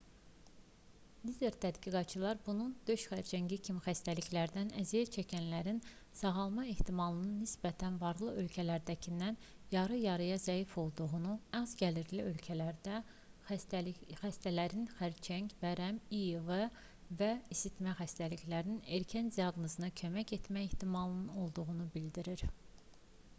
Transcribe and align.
lider 1.23 1.55
tədqiqatçılar 1.63 2.39
bunun 2.45 2.69
döş 2.89 3.01
xərçəngi 3.09 3.57
kimi 3.65 3.81
xəstəliklərdən 3.87 4.71
əziyyət 4.83 5.11
çəkənlərin 5.17 5.81
sağalma 6.21 6.63
ehtimalının 6.71 7.35
nisbətən 7.41 7.99
varlı 8.05 8.31
ölkələrdəkindən 8.43 9.37
yarı-yarıya 9.75 10.37
zəif 10.45 10.73
olduğu 10.85 11.35
az-gəlirli 11.59 12.23
ölkələrdə 12.31 12.97
xəstələrin 14.23 14.89
xərçəng 15.01 15.53
vərəm 15.67 16.01
i̇i̇v 16.21 16.51
və 17.21 17.29
isitmə 17.57 17.93
xəstəliklərinin 18.01 18.81
erkən 18.99 19.29
diaqnozuna 19.37 19.93
kömək 20.03 20.33
etmə 20.41 20.67
ehtimalının 20.71 21.33
olduğunu 21.45 21.87
bildirir 21.99 22.47